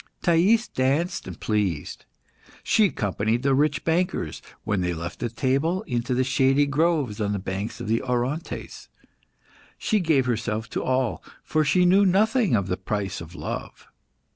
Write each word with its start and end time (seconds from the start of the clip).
Thais 0.23 0.67
danced 0.67 1.27
and 1.27 1.39
pleased. 1.39 2.05
She 2.63 2.85
accompanied 2.85 3.43
the 3.43 3.53
rich 3.53 3.83
bankers, 3.83 4.41
when 4.63 4.81
they 4.81 4.95
left 4.95 5.19
the 5.19 5.29
table, 5.29 5.83
into 5.83 6.15
the 6.15 6.23
shady 6.23 6.65
groves 6.65 7.21
on 7.21 7.33
the 7.33 7.37
banks 7.37 7.79
of 7.79 7.87
the 7.87 8.01
Orontes. 8.01 8.89
She 9.77 9.99
gave 9.99 10.25
herself 10.25 10.67
to 10.71 10.81
all, 10.83 11.23
for 11.43 11.63
she 11.63 11.85
knew 11.85 12.03
nothing 12.03 12.55
of 12.55 12.65
the 12.65 12.77
price 12.77 13.21
of 13.21 13.35
love. 13.35 13.89